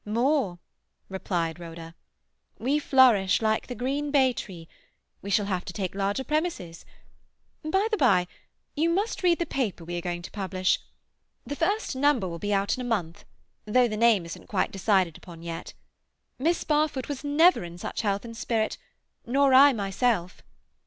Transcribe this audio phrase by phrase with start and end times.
[0.03, 0.57] "More!"
[1.09, 1.93] replied Rhoda.
[2.57, 4.67] "We flourish like the green bay tree.
[5.21, 6.85] We shall have to take larger premises.
[7.63, 8.25] By the bye,
[8.75, 10.79] you must read the paper we are going to publish;
[11.45, 13.25] the first number will be out in a month,
[13.65, 15.75] though the name isn't quite decided upon yet.
[16.39, 20.41] Miss Barfoot was never in such health and spirit—nor I myself.